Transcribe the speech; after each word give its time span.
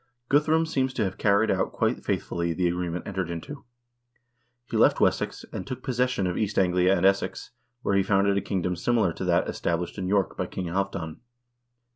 Guthrum 0.29 0.65
seems 0.65 0.95
to 0.95 1.03
have 1.03 1.19
carried 1.19 1.51
out 1.51 1.73
quite 1.73 2.03
faithfully 2.03 2.53
the 2.53 2.67
agreement 2.67 3.05
entered 3.07 3.29
into. 3.29 3.65
He 4.65 4.75
left 4.75 4.99
Wessex, 4.99 5.45
and 5.53 5.67
took 5.67 5.83
possession 5.83 6.25
of 6.25 6.39
East 6.39 6.57
Anglia 6.57 6.97
and 6.97 7.05
Essex, 7.05 7.51
where 7.83 7.95
he 7.95 8.01
founded 8.01 8.35
a 8.35 8.41
kingdom 8.41 8.75
similar 8.75 9.13
to 9.13 9.25
that 9.25 9.47
established 9.47 9.99
in 9.99 10.07
York 10.07 10.35
by 10.35 10.47
King 10.47 10.65
Halvdan. 10.65 11.17